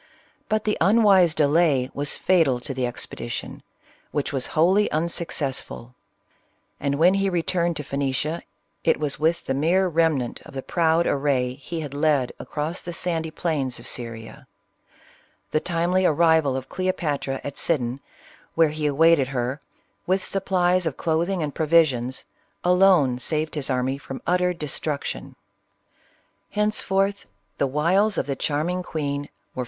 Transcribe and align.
But 0.49 0.63
the 0.63 0.79
unwise 0.81 1.35
delay 1.35 1.91
was 1.93 2.17
fatal 2.17 2.59
to 2.61 2.73
the 2.73 2.87
expedition, 2.87 3.61
which 4.09 4.33
was 4.33 4.47
wholly 4.57 4.89
unsuccessful; 4.89 5.93
and 6.79 6.95
when 6.95 7.13
he 7.13 7.29
returned 7.29 7.77
to 7.77 7.83
Phoenicia, 7.83 8.41
it 8.83 8.99
was 8.99 9.19
with 9.19 9.45
the 9.45 9.53
mere 9.53 9.87
remnant 9.87 10.41
of 10.43 10.55
the 10.55 10.63
proud 10.63 11.05
array 11.05 11.53
he 11.53 11.81
had 11.81 11.93
led 11.93 12.31
across 12.39 12.81
the 12.81 12.93
sandy 12.93 13.29
plains 13.29 13.77
of 13.77 13.85
Syria. 13.85 14.47
The 15.51 15.59
timely 15.59 16.03
arrival 16.03 16.57
of 16.57 16.67
Cleopatra 16.67 17.39
at 17.43 17.59
Sidon, 17.59 17.99
where 18.55 18.69
he 18.69 18.87
awaited 18.87 19.27
her, 19.27 19.61
with 20.07 20.23
supplies 20.23 20.87
of 20.87 20.97
clothing 20.97 21.43
and 21.43 21.53
provisions, 21.53 22.25
alone 22.63 23.19
saved 23.19 23.53
his 23.53 23.69
army 23.69 23.99
from 23.99 24.19
utter 24.25 24.51
destruction. 24.51 25.35
Henceforth 26.49 27.27
the 27.59 27.67
wiles 27.67 28.17
of 28.17 28.25
the 28.25 28.35
charming 28.35 28.81
queen 28.81 29.29
were 29.29 29.29
CLEOPATRA. 29.29 29.59